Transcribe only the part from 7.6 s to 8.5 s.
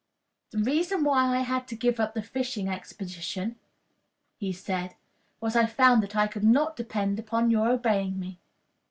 obeying me."